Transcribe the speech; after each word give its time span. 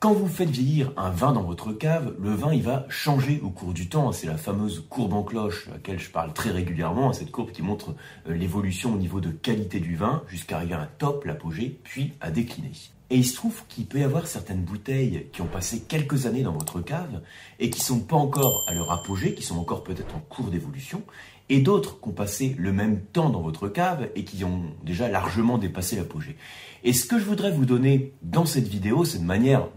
Quand 0.00 0.12
vous 0.12 0.28
faites 0.28 0.50
vieillir 0.50 0.92
un 0.96 1.10
vin 1.10 1.32
dans 1.32 1.42
votre 1.42 1.72
cave, 1.72 2.14
le 2.20 2.30
vin 2.30 2.54
il 2.54 2.62
va 2.62 2.86
changer 2.88 3.40
au 3.42 3.50
cours 3.50 3.72
du 3.72 3.88
temps. 3.88 4.12
C'est 4.12 4.28
la 4.28 4.36
fameuse 4.36 4.86
courbe 4.88 5.12
en 5.12 5.24
cloche 5.24 5.66
à 5.66 5.72
laquelle 5.72 5.98
je 5.98 6.08
parle 6.08 6.32
très 6.32 6.52
régulièrement, 6.52 7.12
cette 7.12 7.32
courbe 7.32 7.50
qui 7.50 7.62
montre 7.62 7.96
euh, 8.28 8.34
l'évolution 8.34 8.94
au 8.94 8.96
niveau 8.96 9.20
de 9.20 9.30
qualité 9.30 9.80
du 9.80 9.96
vin 9.96 10.22
jusqu'à 10.28 10.58
arriver 10.58 10.74
à 10.74 10.82
un 10.82 10.88
top, 10.98 11.24
l'apogée, 11.24 11.80
puis 11.82 12.12
à 12.20 12.30
décliner. 12.30 12.70
Et 13.10 13.16
il 13.16 13.24
se 13.24 13.34
trouve 13.34 13.64
qu'il 13.68 13.86
peut 13.86 13.98
y 13.98 14.04
avoir 14.04 14.28
certaines 14.28 14.62
bouteilles 14.62 15.26
qui 15.32 15.42
ont 15.42 15.48
passé 15.48 15.82
quelques 15.88 16.26
années 16.26 16.44
dans 16.44 16.52
votre 16.52 16.80
cave 16.80 17.20
et 17.58 17.68
qui 17.68 17.80
sont 17.80 17.98
pas 17.98 18.14
encore 18.14 18.66
à 18.68 18.74
leur 18.74 18.92
apogée, 18.92 19.34
qui 19.34 19.42
sont 19.42 19.58
encore 19.58 19.82
peut-être 19.82 20.14
en 20.14 20.20
cours 20.20 20.50
d'évolution, 20.50 21.02
et 21.48 21.60
d'autres 21.60 22.00
qui 22.00 22.08
ont 22.08 22.12
passé 22.12 22.54
le 22.56 22.72
même 22.72 23.00
temps 23.00 23.30
dans 23.30 23.40
votre 23.40 23.66
cave 23.66 24.10
et 24.14 24.22
qui 24.22 24.44
ont 24.44 24.62
déjà 24.84 25.08
largement 25.08 25.58
dépassé 25.58 25.96
l'apogée. 25.96 26.36
Et 26.84 26.92
ce 26.92 27.04
que 27.04 27.18
je 27.18 27.24
voudrais 27.24 27.50
vous 27.50 27.64
donner 27.64 28.12
dans 28.22 28.46
cette 28.46 28.68
vidéo, 28.68 29.04
c'est 29.04 29.18
de 29.18 29.24
manière 29.24 29.68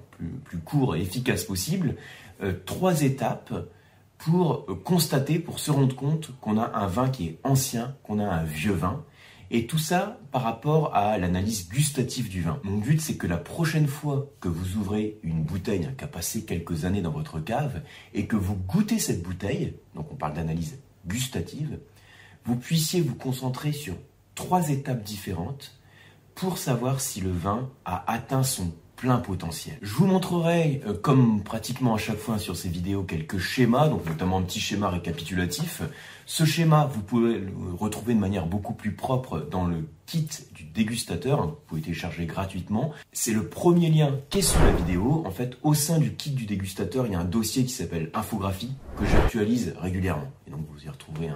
plus, 0.44 0.58
court 0.60 0.96
et 0.96 1.02
efficace 1.02 1.44
possible, 1.44 1.96
euh, 2.42 2.54
trois 2.66 3.02
étapes 3.02 3.54
pour 4.18 4.66
euh, 4.70 4.76
constater, 4.76 5.40
pour 5.40 5.60
se 5.60 5.72
rendre 5.72 5.96
compte 5.96 6.32
qu'on 6.40 6.58
a 6.58 6.78
un 6.78 6.88
vin 6.88 7.10
qui 7.10 7.28
est 7.28 7.40
ancien, 7.44 7.96
qu'on 8.04 8.20
a 8.20 8.26
un 8.26 8.44
vieux 8.44 8.74
vin. 8.74 9.04
Et 9.54 9.68
tout 9.68 9.78
ça 9.78 10.18
par 10.32 10.44
rapport 10.44 10.96
à 10.96 11.18
l'analyse 11.18 11.68
gustative 11.68 12.30
du 12.30 12.42
vin. 12.42 12.60
Mon 12.64 12.78
but, 12.78 13.02
c'est 13.02 13.18
que 13.18 13.28
la 13.28 13.38
prochaine 13.38 13.88
fois 13.88 14.30
que 14.40 14.48
vous 14.48 14.78
ouvrez 14.78 15.20
une 15.24 15.44
bouteille 15.44 15.90
qui 15.98 16.04
a 16.06 16.08
passé 16.08 16.46
quelques 16.46 16.86
années 16.86 17.02
dans 17.02 17.12
votre 17.12 17.42
cave 17.42 17.82
et 18.14 18.28
que 18.28 18.38
vous 18.38 18.56
goûtez 18.56 18.98
cette 18.98 19.22
bouteille, 19.22 19.74
donc 19.94 20.08
on 20.10 20.16
parle 20.16 20.36
d'analyse 20.36 20.80
gustative, 21.06 21.80
vous 22.46 22.56
puissiez 22.56 23.02
vous 23.02 23.16
concentrer 23.16 23.74
sur 23.74 23.96
trois 24.36 24.70
étapes 24.70 25.04
différentes 25.04 25.78
pour 26.34 26.58
savoir 26.58 27.02
si 27.02 27.20
le 27.22 27.32
vin 27.32 27.70
a 27.86 28.10
atteint 28.12 28.44
son 28.44 28.72
Je 29.82 29.94
vous 29.94 30.06
montrerai, 30.06 30.82
euh, 30.86 30.94
comme 30.94 31.44
pratiquement 31.44 31.96
à 31.96 31.98
chaque 31.98 32.18
fois 32.18 32.38
sur 32.38 32.56
ces 32.56 32.70
vidéos, 32.70 33.04
quelques 33.04 33.40
schémas, 33.40 33.88
donc 33.88 34.06
notamment 34.06 34.38
un 34.38 34.42
petit 34.44 34.60
schéma 34.60 34.90
récapitulatif. 34.90 35.82
Ce 36.26 36.46
schéma, 36.46 36.90
vous 36.94 37.02
pouvez 37.02 37.40
le 37.40 37.52
retrouver 37.78 38.14
de 38.14 38.20
manière 38.20 38.46
beaucoup 38.46 38.74
plus 38.74 38.94
propre 38.94 39.40
dans 39.40 39.66
le 39.66 39.88
kit 40.06 40.28
du 40.54 40.64
dégustateur, 40.66 41.48
vous 41.48 41.58
pouvez 41.68 41.82
télécharger 41.82 42.26
gratuitement. 42.26 42.92
C'est 43.12 43.34
le 43.34 43.48
premier 43.48 43.90
lien 43.90 44.18
qui 44.30 44.40
est 44.40 44.44
sous 44.44 44.60
la 44.60 44.72
vidéo. 44.72 45.24
En 45.26 45.32
fait, 45.32 45.58
au 45.64 45.74
sein 45.74 45.98
du 45.98 46.14
kit 46.14 46.32
du 46.32 46.46
dégustateur, 46.46 47.06
il 47.08 47.14
y 47.14 47.16
a 47.16 47.20
un 47.20 47.26
dossier 47.26 47.66
qui 47.66 47.74
s'appelle 47.74 48.10
infographie 48.14 48.74
que 48.98 49.06
j'actualise 49.06 49.74
régulièrement. 49.80 50.32
Et 50.48 50.52
donc 50.52 50.62
vous 50.72 50.86
y 50.86 50.90
retrouverez 50.90 51.30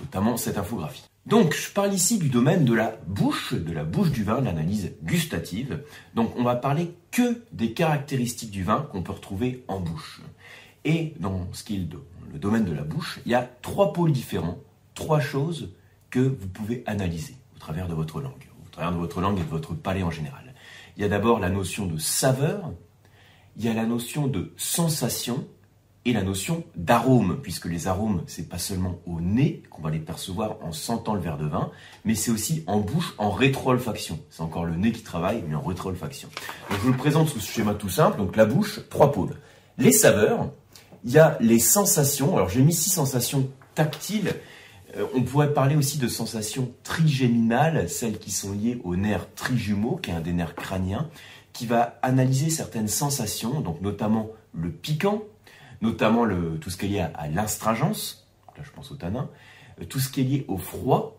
notamment 0.00 0.36
cette 0.36 0.58
infographie. 0.58 1.04
Donc, 1.26 1.54
je 1.54 1.70
parle 1.70 1.94
ici 1.94 2.18
du 2.18 2.28
domaine 2.28 2.64
de 2.64 2.74
la 2.74 2.96
bouche, 3.06 3.54
de 3.54 3.72
la 3.72 3.84
bouche 3.84 4.10
du 4.10 4.24
vin, 4.24 4.40
de 4.40 4.46
l'analyse 4.46 4.92
gustative. 5.04 5.84
Donc, 6.14 6.32
on 6.36 6.42
va 6.42 6.56
parler 6.56 6.94
que 7.12 7.44
des 7.52 7.72
caractéristiques 7.72 8.50
du 8.50 8.64
vin 8.64 8.88
qu'on 8.90 9.02
peut 9.02 9.12
retrouver 9.12 9.64
en 9.68 9.78
bouche. 9.78 10.20
Et 10.84 11.14
dans 11.20 11.46
ce 11.52 11.62
le 12.32 12.38
domaine 12.38 12.64
de 12.64 12.72
la 12.72 12.82
bouche, 12.82 13.20
il 13.24 13.32
y 13.32 13.34
a 13.34 13.48
trois 13.62 13.92
pôles 13.92 14.10
différents, 14.10 14.58
trois 14.94 15.20
choses 15.20 15.72
que 16.10 16.20
vous 16.20 16.48
pouvez 16.48 16.82
analyser 16.86 17.36
au 17.54 17.58
travers 17.58 17.86
de 17.86 17.94
votre 17.94 18.20
langue, 18.20 18.48
au 18.64 18.68
travers 18.70 18.90
de 18.90 18.96
votre 18.96 19.20
langue 19.20 19.38
et 19.38 19.44
de 19.44 19.48
votre 19.48 19.74
palais 19.74 20.02
en 20.02 20.10
général. 20.10 20.54
Il 20.96 21.02
y 21.02 21.04
a 21.04 21.08
d'abord 21.08 21.38
la 21.38 21.50
notion 21.50 21.86
de 21.86 21.98
saveur, 21.98 22.72
il 23.56 23.64
y 23.64 23.68
a 23.68 23.74
la 23.74 23.86
notion 23.86 24.26
de 24.26 24.52
sensation, 24.56 25.46
et 26.04 26.12
la 26.12 26.22
notion 26.22 26.64
d'arôme, 26.74 27.38
puisque 27.42 27.66
les 27.66 27.86
arômes, 27.86 28.22
c'est 28.26 28.48
pas 28.48 28.58
seulement 28.58 28.98
au 29.06 29.20
nez 29.20 29.62
qu'on 29.70 29.82
va 29.82 29.90
les 29.90 30.00
percevoir 30.00 30.56
en 30.62 30.72
sentant 30.72 31.14
le 31.14 31.20
verre 31.20 31.38
de 31.38 31.46
vin, 31.46 31.70
mais 32.04 32.16
c'est 32.16 32.32
aussi 32.32 32.64
en 32.66 32.80
bouche, 32.80 33.14
en 33.18 33.30
rétro-olfaction. 33.30 34.18
C'est 34.30 34.42
encore 34.42 34.64
le 34.64 34.74
nez 34.74 34.90
qui 34.90 35.02
travaille, 35.02 35.44
mais 35.48 35.54
en 35.54 35.62
rétro-olfaction. 35.62 36.28
Donc 36.70 36.78
je 36.78 36.84
vous 36.84 36.92
le 36.92 36.96
présente 36.96 37.28
sous 37.28 37.38
ce 37.38 37.52
schéma 37.52 37.74
tout 37.74 37.88
simple. 37.88 38.18
Donc 38.18 38.34
la 38.36 38.46
bouche, 38.46 38.80
trois 38.90 39.12
pôles. 39.12 39.36
Les 39.78 39.92
saveurs, 39.92 40.50
il 41.04 41.12
y 41.12 41.18
a 41.18 41.36
les 41.40 41.60
sensations. 41.60 42.36
Alors 42.36 42.48
j'ai 42.48 42.62
mis 42.62 42.74
six 42.74 42.90
sensations 42.90 43.48
tactiles. 43.76 44.34
Euh, 44.96 45.06
on 45.14 45.22
pourrait 45.22 45.54
parler 45.54 45.76
aussi 45.76 45.98
de 45.98 46.08
sensations 46.08 46.72
trigéminales, 46.82 47.88
celles 47.88 48.18
qui 48.18 48.32
sont 48.32 48.52
liées 48.52 48.80
au 48.82 48.96
nerf 48.96 49.28
trijumeau, 49.36 50.00
qui 50.02 50.10
est 50.10 50.14
un 50.14 50.20
des 50.20 50.32
nerfs 50.32 50.56
crâniens, 50.56 51.08
qui 51.52 51.66
va 51.66 51.98
analyser 52.02 52.50
certaines 52.50 52.88
sensations, 52.88 53.60
donc 53.60 53.80
notamment 53.82 54.28
le 54.54 54.70
piquant, 54.70 55.22
notamment 55.82 56.26
tout 56.60 56.70
ce 56.70 56.76
qui 56.76 56.86
est 56.86 56.88
lié 56.88 57.06
à, 57.14 57.28
l'astringence, 57.28 58.26
là 58.56 58.62
je 58.64 58.70
pense 58.70 58.90
au 58.90 58.94
tanin, 58.94 59.28
euh, 59.80 59.84
tout 59.84 59.98
ce 59.98 60.10
qui 60.10 60.20
est 60.20 60.24
lié 60.24 60.44
au 60.48 60.56
froid, 60.56 61.18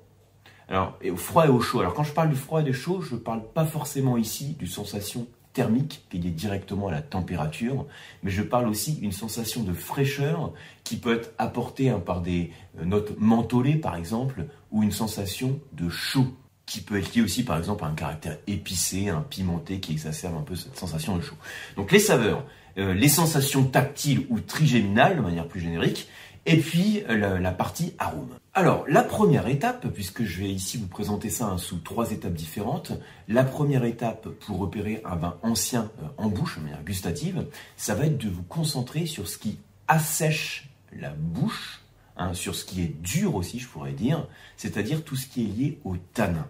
alors, 0.70 0.98
et 1.02 1.12
au 1.12 1.18
froid 1.18 1.46
et 1.46 1.50
au 1.50 1.60
chaud. 1.60 1.82
Alors 1.82 1.94
quand 1.94 2.04
je 2.04 2.14
parle 2.14 2.30
du 2.30 2.36
froid 2.36 2.62
et 2.62 2.64
du 2.64 2.74
chaud, 2.74 3.02
je 3.02 3.16
ne 3.16 3.20
parle 3.20 3.44
pas 3.44 3.66
forcément 3.66 4.18
ici 4.18 4.56
d'une 4.58 4.68
sensation 4.68 5.28
thermique 5.52 6.06
qui 6.10 6.18
est 6.18 6.20
liée 6.22 6.32
directement 6.32 6.88
à 6.88 6.92
la 6.92 7.02
température, 7.02 7.86
mais 8.24 8.32
je 8.32 8.42
parle 8.42 8.68
aussi 8.68 8.94
d'une 8.94 9.12
sensation 9.12 9.62
de 9.64 9.74
fraîcheur 9.74 10.54
qui 10.84 10.98
peut 10.98 11.16
être 11.16 11.32
apportée 11.38 11.90
hein, 11.90 12.00
par 12.00 12.22
des 12.22 12.52
euh, 12.80 12.86
notes 12.86 13.20
mentholées 13.20 13.76
par 13.76 13.96
exemple, 13.96 14.46
ou 14.72 14.82
une 14.82 14.92
sensation 14.92 15.60
de 15.74 15.90
chaud 15.90 16.28
qui 16.66 16.80
peut 16.80 16.98
être 16.98 17.14
liée 17.14 17.22
aussi 17.22 17.44
par 17.44 17.58
exemple 17.58 17.84
à 17.84 17.88
un 17.88 17.94
caractère 17.94 18.38
épicé, 18.48 19.10
un 19.10 19.22
pimenté 19.22 19.82
qui 19.82 19.92
exacerbe 19.92 20.38
un 20.38 20.42
peu 20.42 20.56
cette 20.56 20.78
sensation 20.78 21.18
de 21.18 21.22
chaud. 21.22 21.36
Donc 21.76 21.92
les 21.92 22.00
saveurs, 22.00 22.46
euh, 22.78 22.94
les 22.94 23.10
sensations 23.10 23.64
tactiles 23.64 24.26
ou 24.30 24.40
trigéminales 24.40 25.18
de 25.18 25.22
manière 25.22 25.48
plus 25.48 25.60
générique, 25.60 26.08
et 26.46 26.58
puis 26.58 27.04
euh, 27.10 27.40
la, 27.40 27.52
partie 27.52 27.94
arôme. 28.00 28.36
Alors, 28.54 28.84
la 28.88 29.04
première 29.04 29.48
étape, 29.48 29.88
puisque 29.88 30.24
je 30.24 30.42
vais 30.42 30.50
ici 30.50 30.78
vous 30.78 30.88
présenter 30.88 31.30
ça 31.30 31.48
hein, 31.48 31.58
sous 31.58 31.78
trois 31.78 32.12
étapes 32.12 32.34
différentes, 32.34 32.92
la 33.28 33.44
première 33.44 33.86
étape 33.86 34.28
pour 34.28 34.58
repérer 34.58 35.02
un 35.06 35.16
vin 35.16 35.38
ancien 35.42 35.90
euh, 36.02 36.08
en 36.18 36.28
bouche, 36.28 36.58
de 36.58 36.64
manière 36.64 36.84
gustative, 36.84 37.46
ça 37.78 37.96
va 37.96 38.06
être 38.06 38.18
de 38.18 38.30
vous 38.30 38.44
concentrer 38.44 39.06
sur 39.06 39.28
ce 39.28 39.38
qui 39.38 39.60
assèche 39.88 40.70
la 40.92 41.12
bouche, 41.12 41.82
hein, 42.18 42.34
sur 42.34 42.56
ce 42.56 42.66
qui 42.66 42.82
est 42.82 43.02
dur 43.02 43.36
aussi, 43.36 43.60
je 43.60 43.68
pourrais 43.68 43.94
dire, 43.94 44.28
c'est-à-dire 44.58 45.04
tout 45.04 45.16
ce 45.16 45.28
qui 45.28 45.44
est 45.44 45.48
lié 45.48 45.80
au 45.84 45.96
tanin. 45.98 46.48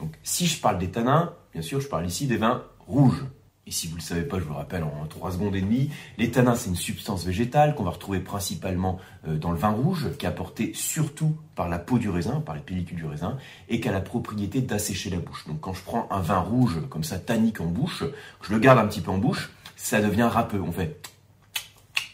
Donc, 0.00 0.14
si 0.22 0.46
je 0.46 0.60
parle 0.60 0.78
des 0.78 0.90
tanins, 0.90 1.32
bien 1.52 1.62
sûr, 1.62 1.80
je 1.80 1.88
parle 1.88 2.06
ici 2.06 2.26
des 2.26 2.36
vins 2.36 2.64
rouges. 2.86 3.24
Et 3.66 3.70
si 3.70 3.86
vous 3.86 3.94
ne 3.94 4.00
le 4.00 4.04
savez 4.04 4.22
pas, 4.22 4.38
je 4.38 4.44
vous 4.44 4.50
le 4.50 4.56
rappelle 4.56 4.82
en 4.82 5.06
3 5.08 5.32
secondes 5.32 5.56
et 5.56 5.62
demie, 5.62 5.90
les 6.18 6.30
tanins, 6.30 6.54
c'est 6.54 6.68
une 6.68 6.76
substance 6.76 7.24
végétale 7.24 7.74
qu'on 7.74 7.84
va 7.84 7.92
retrouver 7.92 8.20
principalement 8.20 8.98
euh, 9.26 9.38
dans 9.38 9.52
le 9.52 9.56
vin 9.56 9.70
rouge, 9.70 10.08
qui 10.18 10.26
est 10.26 10.28
apporté 10.28 10.72
surtout 10.74 11.34
par 11.54 11.70
la 11.70 11.78
peau 11.78 11.98
du 11.98 12.10
raisin, 12.10 12.42
par 12.42 12.54
les 12.54 12.60
pellicules 12.60 12.98
du 12.98 13.06
raisin, 13.06 13.38
et 13.70 13.80
qui 13.80 13.88
a 13.88 13.92
la 13.92 14.02
propriété 14.02 14.60
d'assécher 14.60 15.08
la 15.08 15.18
bouche. 15.18 15.46
Donc 15.46 15.60
quand 15.62 15.72
je 15.72 15.82
prends 15.82 16.06
un 16.10 16.20
vin 16.20 16.40
rouge 16.40 16.78
comme 16.90 17.04
ça, 17.04 17.18
tannique 17.18 17.62
en 17.62 17.66
bouche, 17.66 18.04
je 18.42 18.52
le 18.52 18.58
garde 18.58 18.78
un 18.78 18.86
petit 18.86 19.00
peu 19.00 19.10
en 19.10 19.18
bouche, 19.18 19.50
ça 19.76 20.02
devient 20.02 20.28
râpeux. 20.30 20.60
On 20.60 20.72
fait 20.72 21.00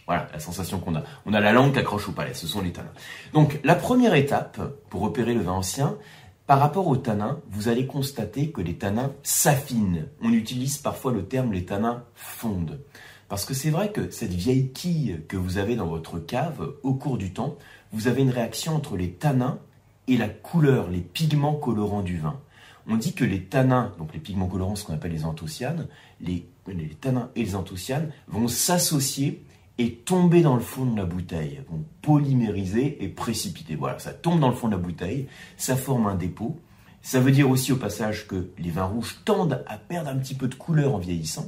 voilà 0.07 0.29
la 0.33 0.41
sensation 0.41 0.79
qu'on 0.79 0.97
a. 0.97 1.03
On 1.27 1.35
a 1.35 1.41
la 1.41 1.53
langue 1.53 1.73
qui 1.73 1.79
accroche 1.81 2.09
au 2.09 2.13
palais, 2.13 2.35
ce 2.35 2.47
sont 2.47 2.61
les 2.61 2.73
tanins. 2.73 2.93
Donc 3.33 3.59
la 3.65 3.75
première 3.75 4.15
étape 4.15 4.61
pour 4.89 5.03
repérer 5.03 5.35
le 5.35 5.41
vin 5.41 5.53
ancien, 5.53 5.97
par 6.51 6.59
rapport 6.59 6.89
aux 6.89 6.97
tanins, 6.97 7.39
vous 7.53 7.69
allez 7.69 7.87
constater 7.87 8.51
que 8.51 8.61
les 8.61 8.75
tanins 8.75 9.13
s'affinent. 9.23 10.09
On 10.21 10.33
utilise 10.33 10.79
parfois 10.79 11.13
le 11.13 11.25
terme 11.25 11.53
les 11.53 11.65
tanins 11.65 12.03
fondent. 12.17 12.81
Parce 13.29 13.45
que 13.45 13.55
c'est 13.55 13.71
vrai 13.71 13.93
que 13.93 14.11
cette 14.11 14.33
vieille 14.33 14.73
quille 14.73 15.21
que 15.29 15.37
vous 15.37 15.59
avez 15.59 15.77
dans 15.77 15.87
votre 15.87 16.19
cave, 16.19 16.73
au 16.83 16.95
cours 16.95 17.19
du 17.19 17.33
temps, 17.33 17.57
vous 17.93 18.09
avez 18.09 18.23
une 18.23 18.31
réaction 18.31 18.75
entre 18.75 18.97
les 18.97 19.13
tanins 19.13 19.61
et 20.09 20.17
la 20.17 20.29
couleur, 20.29 20.91
les 20.91 21.03
pigments 21.03 21.55
colorants 21.55 22.03
du 22.03 22.19
vin. 22.19 22.41
On 22.89 22.97
dit 22.97 23.13
que 23.13 23.25
les 23.25 23.45
tanins, 23.45 23.93
donc 23.99 24.13
les 24.13 24.19
pigments 24.19 24.49
colorants, 24.49 24.75
ce 24.75 24.85
qu'on 24.85 24.95
appelle 24.95 25.13
les 25.13 25.27
anthocyanes, 25.27 25.87
les, 26.21 26.49
les 26.67 26.89
tanins 26.89 27.31
et 27.37 27.45
les 27.45 27.55
anthocyanes 27.55 28.11
vont 28.27 28.49
s'associer 28.49 29.45
et 29.81 29.95
tomber 29.95 30.43
dans 30.43 30.57
le 30.57 30.61
fond 30.61 30.85
de 30.85 30.95
la 30.95 31.07
bouteille, 31.07 31.63
vont 31.71 31.83
polymériser 32.03 33.03
et 33.03 33.09
précipiter. 33.09 33.77
Voilà, 33.77 33.99
ça 33.99 34.13
tombe 34.13 34.39
dans 34.39 34.51
le 34.51 34.55
fond 34.55 34.67
de 34.67 34.73
la 34.73 34.79
bouteille, 34.79 35.27
ça 35.57 35.75
forme 35.75 36.07
un 36.07 36.15
dépôt. 36.15 36.61
Ça 37.01 37.19
veut 37.19 37.31
dire 37.31 37.49
aussi 37.49 37.73
au 37.73 37.77
passage 37.77 38.27
que 38.27 38.51
les 38.59 38.69
vins 38.69 38.85
rouges 38.85 39.23
tendent 39.25 39.65
à 39.67 39.79
perdre 39.79 40.11
un 40.11 40.19
petit 40.19 40.35
peu 40.35 40.49
de 40.49 40.55
couleur 40.55 40.95
en 40.95 40.99
vieillissant, 40.99 41.47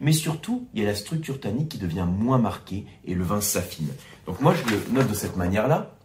mais 0.00 0.12
surtout, 0.12 0.68
il 0.72 0.82
y 0.82 0.86
a 0.86 0.88
la 0.88 0.94
structure 0.94 1.40
tannique 1.40 1.70
qui 1.70 1.78
devient 1.78 2.06
moins 2.08 2.38
marquée 2.38 2.86
et 3.04 3.14
le 3.16 3.24
vin 3.24 3.40
s'affine. 3.40 3.88
Donc 4.26 4.40
moi, 4.40 4.54
je 4.54 4.72
le 4.72 4.80
note 4.92 5.08
de 5.08 5.14
cette 5.14 5.36
manière-là, 5.36 5.96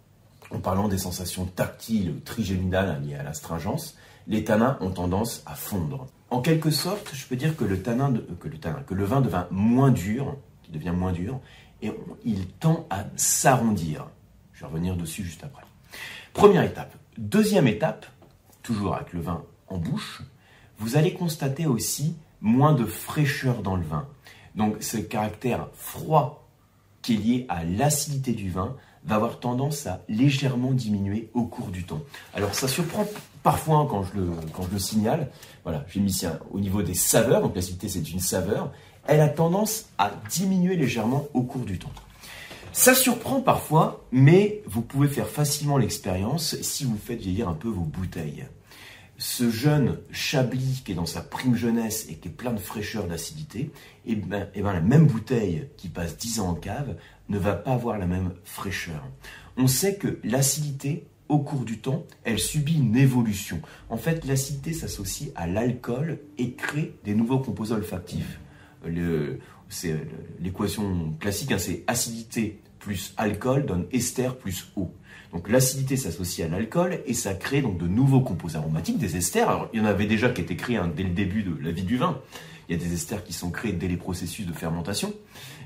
en 0.49 0.57
parlant 0.57 0.87
des 0.87 0.97
sensations 0.97 1.45
tactiles 1.45 2.15
trigéminales 2.25 2.99
liées 3.03 3.13
à 3.13 3.21
l'astringence, 3.21 3.95
les 4.25 4.43
tanins 4.43 4.79
ont 4.81 4.89
tendance 4.89 5.43
à 5.45 5.53
fondre. 5.53 6.07
En 6.31 6.41
quelque 6.41 6.71
sorte, 6.71 7.11
je 7.13 7.27
peux 7.27 7.35
dire 7.35 7.55
que 7.55 7.63
le 7.63 7.79
tanin, 7.83 8.11
que 8.39 8.47
le 8.47 8.57
que 8.57 8.93
le 8.95 9.03
vin 9.03 9.21
devint 9.21 9.47
moins 9.51 9.91
dur 9.91 10.35
devient 10.69 10.93
moins 10.95 11.11
dur, 11.11 11.39
et 11.81 11.91
il 12.25 12.47
tend 12.47 12.85
à 12.89 13.05
s'arrondir. 13.15 14.07
Je 14.53 14.61
vais 14.61 14.67
revenir 14.67 14.95
dessus 14.95 15.23
juste 15.23 15.43
après. 15.43 15.63
Première 16.33 16.63
étape. 16.63 16.95
Deuxième 17.17 17.67
étape, 17.67 18.05
toujours 18.63 18.95
avec 18.95 19.13
le 19.13 19.21
vin 19.21 19.43
en 19.67 19.77
bouche, 19.77 20.21
vous 20.77 20.97
allez 20.97 21.13
constater 21.13 21.65
aussi 21.65 22.15
moins 22.41 22.73
de 22.73 22.85
fraîcheur 22.85 23.61
dans 23.61 23.75
le 23.75 23.83
vin. 23.83 24.07
Donc 24.55 24.81
ce 24.81 24.97
caractère 24.97 25.67
froid 25.73 26.47
qui 27.01 27.13
est 27.13 27.17
lié 27.17 27.45
à 27.49 27.63
l'acidité 27.63 28.33
du 28.33 28.49
vin 28.49 28.75
va 29.05 29.15
avoir 29.15 29.39
tendance 29.39 29.87
à 29.87 30.01
légèrement 30.09 30.71
diminuer 30.71 31.29
au 31.33 31.43
cours 31.43 31.69
du 31.69 31.83
temps. 31.83 32.01
Alors 32.33 32.53
ça 32.53 32.67
surprend 32.67 33.07
parfois 33.43 33.77
hein, 33.77 33.87
quand 33.89 34.03
je 34.03 34.19
le, 34.19 34.31
quand 34.53 34.63
je 34.63 34.71
le 34.71 34.79
signale. 34.79 35.31
Voilà, 35.63 35.85
j'ai 35.87 35.99
mis 35.99 36.11
ici 36.11 36.25
au 36.51 36.59
niveau 36.59 36.81
des 36.81 36.93
saveurs, 36.93 37.41
donc 37.41 37.55
l'acidité 37.55 37.87
c'est 37.87 38.11
une 38.11 38.19
saveur, 38.19 38.71
elle 39.07 39.21
a 39.21 39.29
tendance 39.29 39.89
à 39.97 40.11
diminuer 40.29 40.75
légèrement 40.75 41.27
au 41.33 41.43
cours 41.43 41.65
du 41.65 41.79
temps. 41.79 41.91
Ça 42.71 42.93
surprend 42.93 43.41
parfois, 43.41 44.05
mais 44.11 44.61
vous 44.65 44.81
pouvez 44.81 45.07
faire 45.07 45.27
facilement 45.27 45.77
l'expérience 45.77 46.55
si 46.61 46.85
vous 46.85 46.97
faites 46.97 47.19
vieillir 47.19 47.49
un 47.49 47.53
peu 47.53 47.67
vos 47.67 47.81
bouteilles. 47.81 48.45
Ce 49.17 49.49
jeune 49.49 49.97
Chablis 50.11 50.81
qui 50.85 50.93
est 50.93 50.95
dans 50.95 51.05
sa 51.05 51.21
prime 51.21 51.55
jeunesse 51.55 52.05
et 52.09 52.15
qui 52.15 52.29
est 52.29 52.31
plein 52.31 52.53
de 52.53 52.59
fraîcheur, 52.59 53.05
d'acidité, 53.05 53.71
et 54.05 54.13
eh 54.13 54.15
ben, 54.15 54.43
et 54.43 54.59
eh 54.59 54.61
ben 54.61 54.71
la 54.71 54.79
même 54.79 55.07
bouteille 55.07 55.67
qui 55.75 55.89
passe 55.89 56.15
10 56.15 56.39
ans 56.39 56.49
en 56.51 56.53
cave 56.53 56.95
ne 57.27 57.37
va 57.37 57.53
pas 57.53 57.73
avoir 57.73 57.97
la 57.97 58.07
même 58.07 58.31
fraîcheur. 58.45 59.03
On 59.57 59.67
sait 59.67 59.95
que 59.95 60.19
l'acidité, 60.23 61.05
au 61.27 61.39
cours 61.39 61.65
du 61.65 61.79
temps, 61.79 62.05
elle 62.23 62.39
subit 62.39 62.77
une 62.77 62.95
évolution. 62.95 63.61
En 63.89 63.97
fait, 63.97 64.25
l'acidité 64.25 64.71
s'associe 64.71 65.31
à 65.35 65.47
l'alcool 65.47 66.19
et 66.37 66.53
crée 66.53 66.95
des 67.03 67.13
nouveaux 67.13 67.39
composants 67.39 67.75
olfactifs. 67.75 68.39
C'est 69.69 69.95
l'équation 70.39 71.13
classique, 71.19 71.51
hein, 71.51 71.59
c'est 71.59 71.83
acidité 71.87 72.61
plus 72.79 73.13
alcool 73.17 73.65
donne 73.65 73.85
ester 73.91 74.29
plus 74.39 74.71
eau. 74.75 74.93
Donc 75.31 75.49
l'acidité 75.49 75.95
s'associe 75.95 76.47
à 76.47 76.49
l'alcool 76.49 77.01
et 77.05 77.13
ça 77.13 77.33
crée 77.33 77.61
donc 77.61 77.77
de 77.77 77.87
nouveaux 77.87 78.21
composés 78.21 78.57
aromatiques, 78.57 78.97
des 78.97 79.17
esters. 79.17 79.49
Alors 79.49 79.69
il 79.73 79.79
y 79.79 79.81
en 79.81 79.85
avait 79.85 80.07
déjà 80.07 80.29
qui 80.29 80.41
étaient 80.41 80.55
créés 80.55 80.77
hein, 80.77 80.91
dès 80.93 81.03
le 81.03 81.09
début 81.09 81.43
de 81.43 81.55
la 81.61 81.71
vie 81.71 81.83
du 81.83 81.97
vin. 81.97 82.19
Il 82.67 82.77
y 82.77 82.79
a 82.79 82.83
des 82.83 82.93
esters 82.93 83.23
qui 83.23 83.33
sont 83.33 83.51
créés 83.51 83.73
dès 83.73 83.87
les 83.87 83.97
processus 83.97 84.45
de 84.45 84.53
fermentation. 84.53 85.13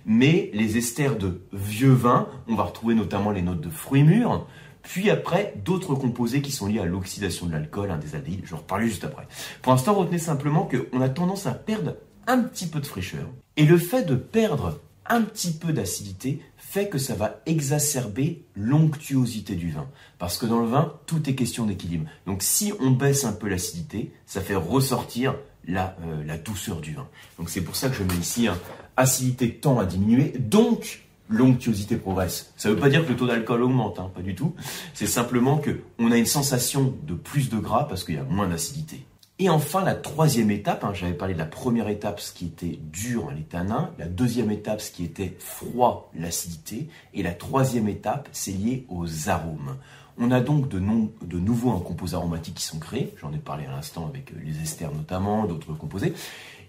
Mais 0.05 0.49
les 0.53 0.77
esters 0.77 1.17
de 1.17 1.41
vieux 1.53 1.93
vin, 1.93 2.27
on 2.47 2.55
va 2.55 2.63
retrouver 2.63 2.95
notamment 2.95 3.31
les 3.31 3.41
notes 3.41 3.61
de 3.61 3.69
fruits 3.69 4.03
mûrs, 4.03 4.47
puis 4.81 5.09
après 5.09 5.53
d'autres 5.63 5.95
composés 5.95 6.41
qui 6.41 6.51
sont 6.51 6.67
liés 6.67 6.79
à 6.79 6.85
l'oxydation 6.85 7.45
de 7.45 7.53
l'alcool, 7.53 7.89
hein, 7.89 7.97
des 7.97 8.15
aldéhydes, 8.15 8.41
je 8.43 8.53
reparlerai 8.53 8.89
juste 8.89 9.05
après. 9.05 9.25
Pour 9.61 9.71
l'instant, 9.71 9.93
retenez 9.93 10.17
simplement 10.17 10.69
qu'on 10.69 11.01
a 11.01 11.07
tendance 11.07 11.47
à 11.47 11.53
perdre 11.53 11.95
un 12.27 12.39
petit 12.39 12.67
peu 12.67 12.79
de 12.79 12.85
fraîcheur. 12.85 13.27
Et 13.57 13.65
le 13.65 13.77
fait 13.77 14.03
de 14.03 14.15
perdre 14.15 14.79
un 15.05 15.21
petit 15.21 15.51
peu 15.51 15.73
d'acidité 15.73 16.41
fait 16.57 16.89
que 16.89 16.97
ça 16.97 17.13
va 17.13 17.41
exacerber 17.45 18.43
l'onctuosité 18.55 19.55
du 19.55 19.71
vin. 19.71 19.87
Parce 20.17 20.37
que 20.37 20.45
dans 20.45 20.59
le 20.59 20.67
vin, 20.67 20.93
tout 21.05 21.29
est 21.29 21.35
question 21.35 21.65
d'équilibre. 21.65 22.09
Donc 22.25 22.41
si 22.41 22.73
on 22.79 22.91
baisse 22.91 23.25
un 23.25 23.33
peu 23.33 23.47
l'acidité, 23.47 24.11
ça 24.25 24.41
fait 24.41 24.55
ressortir 24.55 25.35
la, 25.67 25.95
euh, 26.05 26.37
douceur 26.43 26.81
du 26.81 26.93
vin. 26.93 27.07
Donc 27.37 27.49
c'est 27.49 27.61
pour 27.61 27.75
ça 27.75 27.89
que 27.89 27.95
je 27.95 28.03
mets 28.03 28.19
ici 28.19 28.47
un 28.47 28.57
acidité 28.97 29.53
tend 29.53 29.79
à 29.79 29.85
diminuer, 29.85 30.33
donc 30.39 31.03
l'onctuosité 31.29 31.95
progresse. 31.95 32.51
Ça 32.57 32.69
ne 32.69 32.73
veut 32.73 32.79
pas 32.79 32.89
dire 32.89 33.05
que 33.05 33.11
le 33.11 33.17
taux 33.17 33.27
d'alcool 33.27 33.63
augmente, 33.63 33.99
hein, 33.99 34.11
pas 34.13 34.21
du 34.21 34.35
tout. 34.35 34.55
C'est 34.93 35.07
simplement 35.07 35.59
qu'on 35.59 36.11
a 36.11 36.17
une 36.17 36.25
sensation 36.25 36.93
de 37.03 37.13
plus 37.13 37.49
de 37.49 37.57
gras 37.57 37.85
parce 37.87 38.03
qu'il 38.03 38.15
y 38.15 38.19
a 38.19 38.23
moins 38.23 38.47
d'acidité. 38.47 39.05
Et 39.39 39.49
enfin, 39.49 39.83
la 39.83 39.95
troisième 39.95 40.51
étape, 40.51 40.83
hein, 40.83 40.93
j'avais 40.93 41.13
parlé 41.13 41.33
de 41.33 41.39
la 41.39 41.45
première 41.45 41.89
étape, 41.89 42.19
ce 42.19 42.31
qui 42.31 42.45
était 42.45 42.79
dur, 42.91 43.31
hein, 43.53 43.89
la 43.97 44.05
deuxième 44.05 44.51
étape, 44.51 44.79
ce 44.79 44.91
qui 44.91 45.03
était 45.03 45.35
froid, 45.39 46.11
l'acidité, 46.13 46.87
et 47.15 47.23
la 47.23 47.33
troisième 47.33 47.87
étape, 47.87 48.29
c'est 48.31 48.51
lié 48.51 48.85
aux 48.89 49.29
arômes. 49.29 49.77
On 50.19 50.29
a 50.29 50.39
donc 50.39 50.69
de, 50.69 50.77
nouveaux 50.77 51.71
composés 51.79 52.15
aromatiques 52.15 52.55
qui 52.55 52.65
sont 52.65 52.77
créés, 52.77 53.15
j'en 53.19 53.33
ai 53.33 53.39
parlé 53.39 53.65
à 53.65 53.71
l'instant 53.71 54.05
avec 54.05 54.31
euh, 54.31 54.35
les 54.45 54.61
esters 54.61 54.93
notamment, 54.93 55.45
d'autres 55.45 55.73
composés, 55.73 56.13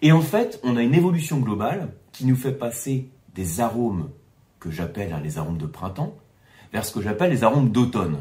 et 0.01 0.13
en 0.13 0.23
fait, 0.23 0.59
on 0.63 0.77
a 0.79 0.83
une 0.83 0.95
évolution 0.95 1.39
globale 1.41 1.91
qui 2.13 2.25
nous 2.25 2.37
fait 2.37 2.53
passer 2.53 3.11
des 3.35 3.61
arômes 3.61 4.09
que 4.59 4.71
j'appelle 4.71 5.13
hein, 5.13 5.21
les 5.23 5.37
arômes 5.37 5.59
de 5.59 5.67
printemps 5.67 6.15
vers 6.73 6.87
ce 6.87 6.93
que 6.93 7.03
j'appelle 7.03 7.31
les 7.31 7.45
arômes 7.45 7.71
d'automne. 7.71 8.17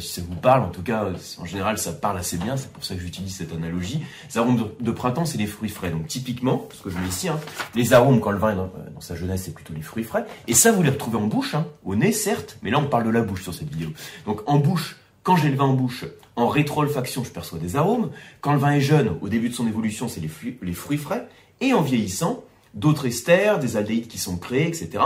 Si 0.00 0.20
ça 0.20 0.22
vous 0.26 0.34
parle, 0.34 0.62
en 0.62 0.68
tout 0.68 0.82
cas, 0.82 1.06
en 1.38 1.44
général, 1.44 1.78
ça 1.78 1.92
parle 1.92 2.18
assez 2.18 2.36
bien, 2.36 2.56
c'est 2.56 2.70
pour 2.70 2.84
ça 2.84 2.94
que 2.94 3.00
j'utilise 3.00 3.36
cette 3.36 3.52
analogie. 3.52 4.02
Les 4.28 4.38
arômes 4.38 4.68
de, 4.78 4.90
printemps, 4.90 5.24
c'est 5.24 5.38
les 5.38 5.46
fruits 5.46 5.68
frais. 5.68 5.90
Donc 5.90 6.06
typiquement, 6.06 6.58
parce 6.58 6.80
que 6.80 6.90
je 6.90 6.98
mets 6.98 7.08
ici, 7.08 7.28
hein, 7.28 7.38
les 7.74 7.92
arômes 7.92 8.20
quand 8.20 8.30
le 8.30 8.38
vin 8.38 8.52
est 8.52 8.56
dans, 8.56 9.00
sa 9.00 9.14
jeunesse, 9.14 9.42
c'est 9.44 9.54
plutôt 9.54 9.74
les 9.74 9.82
fruits 9.82 10.04
frais. 10.04 10.24
Et 10.46 10.54
ça, 10.54 10.72
vous 10.72 10.82
les 10.82 10.90
retrouvez 10.90 11.18
en 11.18 11.26
bouche, 11.26 11.54
hein, 11.54 11.66
au 11.84 11.94
nez, 11.94 12.12
certes, 12.12 12.58
mais 12.62 12.70
là, 12.70 12.78
on 12.78 12.86
parle 12.86 13.04
de 13.04 13.10
la 13.10 13.22
bouche 13.22 13.42
sur 13.42 13.54
cette 13.54 13.70
vidéo. 13.70 13.90
Donc 14.26 14.40
en 14.46 14.58
bouche, 14.58 14.96
quand 15.22 15.36
j'ai 15.36 15.48
le 15.48 15.56
vin 15.56 15.64
en 15.64 15.74
bouche, 15.74 16.04
en 16.36 16.48
rétro-olfaction, 16.48 17.24
je 17.24 17.30
perçois 17.30 17.58
des 17.58 17.76
arômes. 17.76 18.10
Quand 18.40 18.52
le 18.52 18.58
vin 18.58 18.72
est 18.72 18.80
jeune, 18.80 19.16
au 19.20 19.28
début 19.28 19.48
de 19.48 19.54
son 19.54 19.66
évolution, 19.66 20.08
c'est 20.08 20.20
les, 20.20 20.30
les 20.62 20.74
fruits 20.74 20.98
frais. 20.98 21.26
Et 21.60 21.72
en 21.72 21.82
vieillissant, 21.82 22.44
d'autres 22.74 23.06
esters, 23.06 23.58
des 23.58 23.76
aldéhydes 23.76 24.06
qui 24.06 24.18
sont 24.18 24.36
créés, 24.36 24.68
etc. 24.68 25.02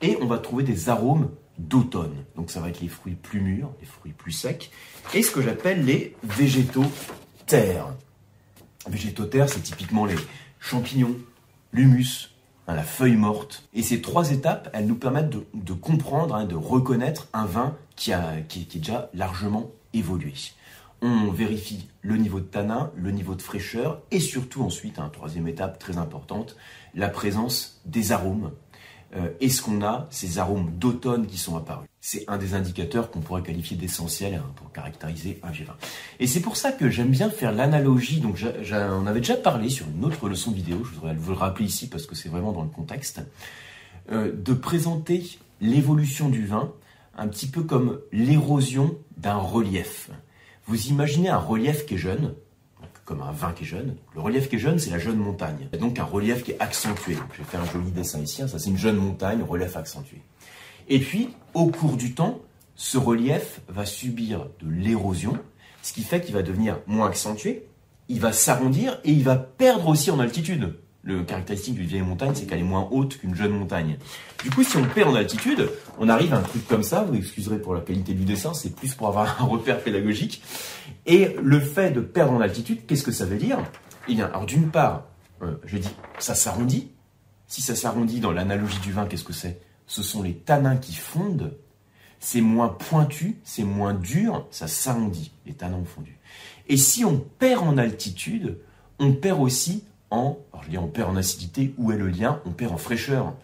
Et 0.00 0.16
on 0.22 0.26
va 0.26 0.38
trouver 0.38 0.62
des 0.62 0.88
arômes 0.88 1.28
d'automne. 1.58 2.24
Donc 2.36 2.50
ça 2.50 2.60
va 2.60 2.68
être 2.68 2.80
les 2.80 2.88
fruits 2.88 3.14
plus 3.14 3.40
mûrs, 3.40 3.72
les 3.80 3.86
fruits 3.86 4.12
plus 4.12 4.32
secs, 4.32 4.70
et 5.14 5.22
ce 5.22 5.30
que 5.30 5.42
j'appelle 5.42 5.84
les 5.84 6.16
végétaux 6.22 6.86
terres. 7.46 7.94
Végétaux 8.88 9.26
terres, 9.26 9.48
c'est 9.48 9.60
typiquement 9.60 10.06
les 10.06 10.16
champignons, 10.60 11.16
l'humus, 11.72 12.30
hein, 12.66 12.74
la 12.74 12.82
feuille 12.82 13.16
morte. 13.16 13.68
Et 13.74 13.82
ces 13.82 14.00
trois 14.00 14.30
étapes, 14.30 14.70
elles 14.72 14.86
nous 14.86 14.94
permettent 14.94 15.30
de, 15.30 15.72
comprendre, 15.72 16.34
hein, 16.34 16.44
de 16.44 16.54
reconnaître 16.54 17.28
un 17.32 17.44
vin 17.44 17.76
qui, 17.96 18.12
a, 18.12 18.40
qui, 18.48 18.60
est 18.60 18.78
déjà 18.78 19.10
largement 19.14 19.70
évolué. 19.92 20.32
On 21.00 21.30
vérifie 21.30 21.88
le 22.02 22.16
niveau 22.16 22.40
de 22.40 22.46
tanin, 22.46 22.90
le 22.96 23.12
niveau 23.12 23.34
de 23.34 23.42
fraîcheur 23.42 24.02
et 24.10 24.20
surtout 24.20 24.62
ensuite, 24.62 24.98
hein, 24.98 25.10
troisième 25.12 25.46
étape 25.46 25.78
très 25.78 25.96
importante, 25.96 26.56
la 26.94 27.08
présence 27.08 27.80
des 27.84 28.10
arômes 28.10 28.50
euh, 29.16 29.30
est-ce 29.40 29.62
qu'on 29.62 29.82
a 29.82 30.06
ces 30.10 30.38
arômes 30.38 30.70
d'automne 30.78 31.26
qui 31.26 31.38
sont 31.38 31.56
apparus? 31.56 31.88
C'est 32.00 32.24
un 32.28 32.36
des 32.36 32.54
indicateurs 32.54 33.10
qu'on 33.10 33.20
pourrait 33.20 33.42
qualifier 33.42 33.76
d'essentiel 33.76 34.34
hein, 34.34 34.44
pour 34.56 34.70
caractériser 34.70 35.40
un 35.42 35.50
vieux 35.50 35.64
vin. 35.64 35.76
Et 36.20 36.26
c'est 36.26 36.40
pour 36.40 36.56
ça 36.56 36.72
que 36.72 36.90
j'aime 36.90 37.10
bien 37.10 37.30
faire 37.30 37.52
l'analogie. 37.52 38.20
Donc, 38.20 38.36
j'en 38.62 39.06
avais 39.06 39.20
déjà 39.20 39.36
parlé 39.36 39.70
sur 39.70 39.86
une 39.88 40.04
autre 40.04 40.28
leçon 40.28 40.50
vidéo. 40.50 40.84
Je 40.84 40.94
voudrais 40.94 41.14
vous 41.14 41.32
le 41.32 41.38
rappeler 41.38 41.66
ici 41.66 41.88
parce 41.88 42.06
que 42.06 42.14
c'est 42.14 42.28
vraiment 42.28 42.52
dans 42.52 42.62
le 42.62 42.68
contexte 42.68 43.20
euh, 44.12 44.32
de 44.32 44.52
présenter 44.52 45.38
l'évolution 45.60 46.28
du 46.28 46.46
vin 46.46 46.72
un 47.16 47.28
petit 47.28 47.48
peu 47.48 47.62
comme 47.62 48.00
l'érosion 48.12 48.96
d'un 49.16 49.36
relief. 49.36 50.10
Vous 50.66 50.86
imaginez 50.88 51.30
un 51.30 51.38
relief 51.38 51.86
qui 51.86 51.94
est 51.94 51.98
jeune, 51.98 52.34
comme 53.08 53.22
un 53.22 53.32
vin 53.32 53.52
qui 53.52 53.64
est 53.64 53.66
jeune. 53.66 53.96
Le 54.14 54.20
relief 54.20 54.50
qui 54.50 54.56
est 54.56 54.58
jeune, 54.58 54.78
c'est 54.78 54.90
la 54.90 54.98
jeune 54.98 55.16
montagne. 55.16 55.70
Donc 55.80 55.98
un 55.98 56.04
relief 56.04 56.44
qui 56.44 56.50
est 56.50 56.60
accentué. 56.60 57.16
je 57.32 57.38
vais 57.38 57.44
faire 57.48 57.62
un 57.62 57.72
joli 57.72 57.90
dessin 57.90 58.20
ici. 58.20 58.42
Hein. 58.42 58.48
Ça, 58.48 58.58
c'est 58.58 58.68
une 58.68 58.76
jeune 58.76 58.96
montagne, 58.96 59.42
relief 59.42 59.78
accentué. 59.78 60.20
Et 60.88 60.98
puis, 60.98 61.30
au 61.54 61.68
cours 61.68 61.96
du 61.96 62.12
temps, 62.14 62.38
ce 62.74 62.98
relief 62.98 63.62
va 63.66 63.86
subir 63.86 64.48
de 64.60 64.68
l'érosion, 64.68 65.38
ce 65.80 65.94
qui 65.94 66.02
fait 66.02 66.20
qu'il 66.20 66.34
va 66.34 66.42
devenir 66.42 66.80
moins 66.86 67.06
accentué, 67.06 67.66
il 68.10 68.20
va 68.20 68.32
s'arrondir 68.32 69.00
et 69.04 69.12
il 69.12 69.24
va 69.24 69.36
perdre 69.36 69.88
aussi 69.88 70.10
en 70.10 70.18
altitude. 70.18 70.74
Le 71.02 71.22
caractéristique 71.22 71.74
d'une 71.76 71.86
vieille 71.86 72.02
montagne, 72.02 72.32
c'est 72.34 72.46
qu'elle 72.46 72.58
est 72.58 72.64
moins 72.64 72.88
haute 72.90 73.18
qu'une 73.18 73.34
jeune 73.34 73.52
montagne. 73.52 73.98
Du 74.42 74.50
coup, 74.50 74.62
si 74.62 74.76
on 74.76 74.84
perd 74.84 75.10
en 75.10 75.14
altitude, 75.14 75.70
on 75.98 76.08
arrive 76.08 76.34
à 76.34 76.38
un 76.38 76.42
truc 76.42 76.66
comme 76.66 76.82
ça. 76.82 77.02
Vous 77.04 77.14
excuserez 77.14 77.60
pour 77.60 77.72
la 77.74 77.80
qualité 77.80 78.14
du 78.14 78.24
dessin, 78.24 78.52
c'est 78.52 78.74
plus 78.74 78.94
pour 78.94 79.08
avoir 79.08 79.40
un 79.40 79.44
repère 79.44 79.82
pédagogique. 79.82 80.42
Et 81.06 81.36
le 81.40 81.60
fait 81.60 81.92
de 81.92 82.00
perdre 82.00 82.32
en 82.32 82.40
altitude, 82.40 82.84
qu'est-ce 82.86 83.04
que 83.04 83.12
ça 83.12 83.24
veut 83.24 83.38
dire? 83.38 83.58
Eh 84.08 84.14
bien, 84.14 84.26
alors 84.26 84.44
d'une 84.44 84.70
part, 84.70 85.04
euh, 85.42 85.54
je 85.64 85.78
dis, 85.78 85.94
ça 86.18 86.34
s'arrondit. 86.34 86.90
Si 87.46 87.62
ça 87.62 87.74
s'arrondit 87.74 88.20
dans 88.20 88.32
l'analogie 88.32 88.80
du 88.80 88.92
vin, 88.92 89.06
qu'est-ce 89.06 89.24
que 89.24 89.32
c'est? 89.32 89.60
Ce 89.86 90.02
sont 90.02 90.22
les 90.22 90.34
tanins 90.34 90.76
qui 90.76 90.94
fondent. 90.94 91.56
C'est 92.20 92.40
moins 92.40 92.68
pointu, 92.68 93.38
c'est 93.44 93.62
moins 93.62 93.94
dur, 93.94 94.46
ça 94.50 94.66
s'arrondit. 94.66 95.32
Les 95.46 95.54
tanins 95.54 95.76
ont 95.76 95.84
fondu. 95.84 96.18
Et 96.66 96.76
si 96.76 97.04
on 97.04 97.18
perd 97.18 97.62
en 97.62 97.78
altitude, 97.78 98.58
on 98.98 99.12
perd 99.12 99.40
aussi 99.40 99.84
en, 100.10 100.38
alors 100.52 100.64
je 100.64 100.70
dis 100.70 100.78
on 100.78 100.88
perd 100.88 101.10
en 101.10 101.16
acidité, 101.16 101.74
où 101.78 101.92
est 101.92 101.96
le 101.96 102.08
lien? 102.08 102.40
On 102.46 102.50
perd 102.50 102.72
en 102.72 102.78
fraîcheur. 102.78 103.34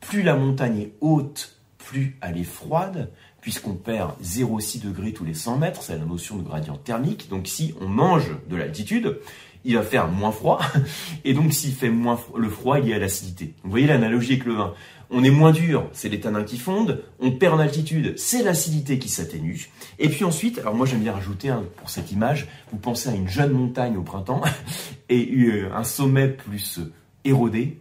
Plus 0.00 0.22
la 0.22 0.34
montagne 0.34 0.78
est 0.78 0.92
haute, 1.00 1.56
plus 1.78 2.16
elle 2.22 2.38
est 2.38 2.44
froide, 2.44 3.10
puisqu'on 3.40 3.74
perd 3.74 4.12
0,6 4.22 4.80
degrés 4.80 5.12
tous 5.12 5.24
les 5.24 5.34
100 5.34 5.58
mètres, 5.58 5.82
c'est 5.82 5.98
la 5.98 6.04
notion 6.04 6.36
de 6.36 6.42
gradient 6.42 6.76
thermique. 6.76 7.28
Donc 7.28 7.48
si 7.48 7.74
on 7.80 7.88
mange 7.88 8.36
de 8.48 8.56
l'altitude, 8.56 9.18
il 9.64 9.76
va 9.76 9.82
faire 9.82 10.08
moins 10.08 10.32
froid, 10.32 10.60
et 11.24 11.34
donc 11.34 11.52
s'il 11.52 11.72
fait 11.72 11.90
moins 11.90 12.16
froid, 12.16 12.38
le 12.38 12.48
froid 12.48 12.78
il 12.78 12.90
est 12.90 12.94
à 12.94 12.98
l'acidité. 12.98 13.54
Vous 13.62 13.70
voyez 13.70 13.86
l'analogie 13.86 14.32
avec 14.32 14.44
le 14.44 14.54
vin. 14.54 14.74
On 15.14 15.22
est 15.24 15.30
moins 15.30 15.52
dur, 15.52 15.88
c'est 15.92 16.08
les 16.08 16.20
tanins 16.20 16.42
qui 16.42 16.56
fondent, 16.56 17.02
on 17.20 17.32
perd 17.32 17.54
en 17.54 17.58
altitude, 17.58 18.14
c'est 18.16 18.42
l'acidité 18.42 18.98
qui 18.98 19.10
s'atténue. 19.10 19.68
Et 19.98 20.08
puis 20.08 20.24
ensuite, 20.24 20.58
alors 20.58 20.74
moi 20.74 20.86
j'aime 20.86 21.00
bien 21.00 21.12
rajouter 21.12 21.52
pour 21.76 21.90
cette 21.90 22.12
image, 22.12 22.48
vous 22.70 22.78
pensez 22.78 23.10
à 23.10 23.14
une 23.14 23.28
jeune 23.28 23.52
montagne 23.52 23.98
au 23.98 24.02
printemps 24.02 24.40
et 25.10 25.30
euh, 25.36 25.70
un 25.74 25.84
sommet 25.84 26.28
plus 26.28 26.80
érodé 27.24 27.78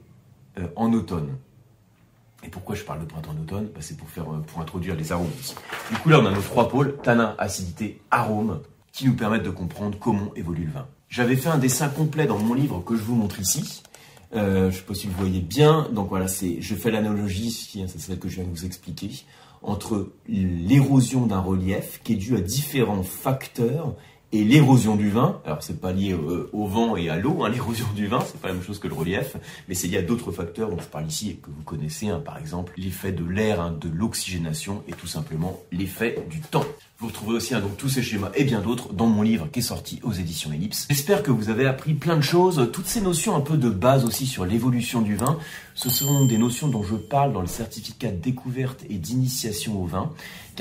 euh, 0.60 0.68
en 0.76 0.92
automne. 0.92 1.38
Et 2.44 2.50
pourquoi 2.50 2.76
je 2.76 2.84
parle 2.84 3.02
de 3.02 3.06
printemps-automne 3.06 3.70
bah, 3.74 3.82
C'est 3.82 3.98
pour, 3.98 4.10
faire, 4.10 4.26
euh, 4.32 4.60
introduire 4.60 4.96
les 4.96 5.12
arômes. 5.12 5.30
Du 5.92 5.98
coup, 5.98 6.10
là, 6.10 6.20
on 6.20 6.26
a 6.26 6.32
nos 6.32 6.42
trois 6.42 6.68
pôles, 6.70 6.98
tanin, 7.04 7.36
acidité, 7.38 8.02
arôme, 8.10 8.62
qui 8.92 9.06
nous 9.06 9.16
permettent 9.16 9.44
de 9.44 9.52
comprendre 9.52 9.98
comment 10.00 10.34
évolue 10.36 10.66
le 10.66 10.72
vin. 10.72 10.88
J'avais 11.12 11.36
fait 11.36 11.50
un 11.50 11.58
dessin 11.58 11.90
complet 11.90 12.26
dans 12.26 12.40
mon 12.40 12.54
livre 12.54 12.82
que 12.86 12.96
je 12.96 13.02
vous 13.02 13.16
montre 13.16 13.42
ici. 13.42 13.84
Euh, 14.34 14.62
je 14.62 14.66
ne 14.68 14.72
sais 14.72 14.82
pas 14.84 14.94
si 14.94 15.08
vous 15.08 15.14
voyez 15.20 15.42
bien. 15.42 15.90
Donc 15.92 16.08
voilà, 16.08 16.30
c'est, 16.30 16.62
je 16.62 16.74
fais 16.74 16.90
l'analogie 16.90 17.48
ici, 17.48 17.82
hein, 17.82 17.88
c'est 17.90 18.00
celle 18.00 18.18
que 18.18 18.30
je 18.30 18.36
viens 18.36 18.46
de 18.46 18.50
vous 18.50 18.66
expliquer, 18.66 19.10
entre 19.62 20.14
l'érosion 20.30 21.26
d'un 21.26 21.42
relief 21.42 22.00
qui 22.06 22.14
est 22.14 22.16
due 22.16 22.38
à 22.38 22.40
différents 22.40 23.04
facteurs 23.04 23.94
et 24.32 24.44
l'érosion 24.44 24.96
du 24.96 25.10
vin. 25.10 25.42
Alors 25.46 25.64
c'est 25.64 25.80
pas 25.80 25.92
lié 25.92 26.14
au, 26.14 26.50
au 26.54 26.68
vent 26.68 26.96
et 26.96 27.10
à 27.10 27.18
l'eau, 27.18 27.44
hein, 27.44 27.50
l'érosion 27.54 27.88
du 27.96 28.08
vin, 28.08 28.20
c'est 28.26 28.40
pas 28.40 28.48
la 28.48 28.54
même 28.54 28.64
chose 28.64 28.80
que 28.80 28.88
le 28.88 28.94
relief, 28.94 29.38
mais 29.68 29.76
c'est 29.76 29.88
lié 29.88 29.98
à 29.98 30.02
d'autres 30.02 30.32
facteurs 30.32 30.70
dont 30.70 30.80
je 30.80 30.88
parle 30.88 31.08
ici 31.08 31.32
et 31.32 31.34
que 31.36 31.50
vous 31.50 31.64
connaissez, 31.64 32.10
hein, 32.10 32.22
par 32.24 32.38
exemple 32.38 32.74
l'effet 32.78 33.12
de 33.12 33.24
l'air, 33.24 33.62
hein, 33.62 33.76
de 33.80 33.90
l'oxygénation 33.90 34.84
et 34.88 34.94
tout 34.94 35.08
simplement 35.08 35.60
l'effet 35.72 36.26
du 36.30 36.40
temps. 36.40 36.66
Vous 37.02 37.08
retrouvez 37.08 37.34
aussi 37.34 37.56
donc 37.56 37.78
tous 37.78 37.90
ces 37.90 38.04
schémas 38.04 38.30
et 38.36 38.44
bien 38.44 38.62
d'autres 38.62 38.94
dans 38.94 39.08
mon 39.08 39.24
livre 39.24 39.50
qui 39.52 39.58
est 39.58 39.64
sorti 39.64 40.00
aux 40.04 40.12
éditions 40.12 40.54
Ellipse. 40.54 40.86
J'espère 40.88 41.24
que 41.24 41.32
vous 41.32 41.50
avez 41.50 41.66
appris 41.66 41.96
plein 41.96 42.16
de 42.16 42.22
choses, 42.22 42.70
toutes 42.72 42.86
ces 42.86 43.02
notions 43.02 43.36
un 43.36 43.42
peu 43.42 43.58
de 43.58 43.72
base 43.72 44.06
aussi 44.06 44.28
sur 44.28 44.46
l'évolution 44.46 45.02
du 45.02 45.16
vin. 45.16 45.40
Ce 45.74 45.90
sont 45.90 46.26
des 46.26 46.38
notions 46.38 46.68
dont 46.68 46.84
je 46.84 46.94
parle 46.94 47.34
dans 47.34 47.42
le 47.42 47.48
certificat 47.48 48.12
de 48.12 48.18
découverte 48.18 48.84
et 48.88 49.00
d'initiation 49.00 49.82
au 49.82 49.86
vin, 49.88 50.12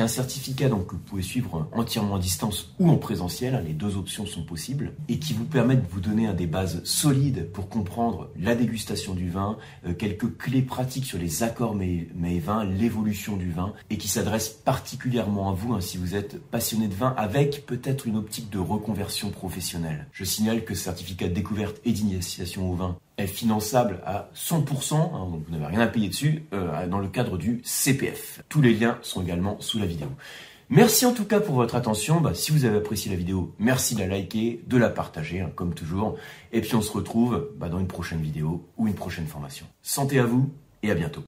un 0.00 0.09
certificat 0.09 0.69
donc 0.69 0.87
que 0.87 0.92
vous 0.92 0.99
pouvez 0.99 1.23
suivre 1.23 1.69
entièrement 1.73 2.16
à 2.16 2.19
distance 2.19 2.75
ou 2.78 2.90
en 2.90 2.97
présentiel, 2.97 3.54
hein, 3.54 3.62
les 3.64 3.73
deux 3.73 3.97
options 3.97 4.26
sont 4.26 4.42
possibles, 4.42 4.92
et 5.09 5.19
qui 5.19 5.33
vous 5.33 5.45
permet 5.45 5.76
de 5.76 5.87
vous 5.90 6.00
donner 6.00 6.33
des 6.35 6.47
bases 6.47 6.83
solides 6.85 7.50
pour 7.52 7.69
comprendre 7.69 8.30
la 8.38 8.54
dégustation 8.54 9.14
du 9.14 9.30
vin, 9.30 9.59
euh, 9.87 9.95
quelques 9.95 10.37
clés 10.37 10.62
pratiques 10.62 11.04
sur 11.04 11.19
les 11.19 11.42
accords 11.42 11.75
mais, 11.75 12.09
mais 12.14 12.38
vins, 12.38 12.64
l'évolution 12.64 13.37
du 13.37 13.50
vin, 13.50 13.73
et 13.90 13.99
qui 13.99 14.09
s'adresse 14.09 14.49
particulièrement 14.49 15.50
à 15.50 15.52
vous 15.52 15.75
hein, 15.75 15.80
si 15.80 15.99
vous 15.99 16.14
êtes 16.14 16.40
passionné 16.40 16.88
de 16.88 16.95
vin 16.95 17.14
avec 17.16 17.66
peut-être 17.66 18.07
une 18.07 18.16
optique 18.16 18.50
de 18.50 18.59
reconversion 18.59 19.30
professionnelle. 19.30 20.07
Je 20.12 20.25
signale 20.25 20.64
que 20.64 20.75
ce 20.75 20.85
certificat 20.85 21.28
de 21.28 21.35
découverte 21.35 21.80
et 21.85 21.92
d'initiation 21.92 22.71
au 22.71 22.75
vin 22.75 22.97
est 23.19 23.26
finançable 23.26 24.00
à 24.07 24.29
100%, 24.35 24.95
hein, 24.95 25.29
donc 25.31 25.45
vous 25.47 25.52
n'avez 25.52 25.67
rien 25.67 25.81
à 25.81 25.87
payer 25.87 26.09
dessus, 26.09 26.45
euh, 26.52 26.87
dans 26.87 26.99
le 26.99 27.09
cadre 27.09 27.37
du 27.37 27.61
CPF. 27.64 28.43
Tous 28.49 28.62
les 28.62 28.75
liens 28.75 28.99
sont 29.02 29.23
également 29.23 29.61
sous 29.61 29.79
la 29.79 29.87
vidéo. 29.87 30.09
Merci 30.73 31.05
en 31.05 31.12
tout 31.12 31.25
cas 31.25 31.40
pour 31.40 31.57
votre 31.57 31.75
attention. 31.75 32.21
Bah, 32.21 32.33
si 32.33 32.52
vous 32.52 32.64
avez 32.64 32.79
apprécié 32.79 33.11
la 33.11 33.17
vidéo, 33.17 33.52
merci 33.59 33.97
de 33.97 34.00
la 34.00 34.07
liker, 34.07 34.62
de 34.64 34.76
la 34.76 34.88
partager, 34.88 35.40
hein, 35.40 35.50
comme 35.57 35.75
toujours. 35.75 36.17
Et 36.52 36.61
puis 36.61 36.76
on 36.76 36.81
se 36.81 36.93
retrouve 36.93 37.50
bah, 37.57 37.69
dans 37.69 37.81
une 37.81 37.88
prochaine 37.88 38.21
vidéo 38.21 38.69
ou 38.76 38.87
une 38.87 38.95
prochaine 38.95 39.26
formation. 39.26 39.67
Santé 39.83 40.21
à 40.21 40.26
vous 40.26 40.49
et 40.85 40.93
à 40.93 40.95
bientôt. 40.95 41.19